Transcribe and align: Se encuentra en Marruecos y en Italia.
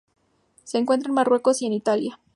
Se 0.63 0.79
encuentra 0.79 1.09
en 1.09 1.13
Marruecos 1.13 1.61
y 1.61 1.67
en 1.67 1.73
Italia. 1.73 2.19